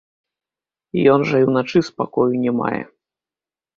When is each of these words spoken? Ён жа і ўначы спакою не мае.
Ён 1.15 1.19
жа 1.31 1.37
і 1.43 1.47
ўначы 1.49 1.79
спакою 1.93 2.33
не 2.47 2.51
мае. 2.61 2.83